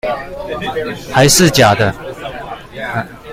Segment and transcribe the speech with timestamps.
[1.13, 1.93] 還是假的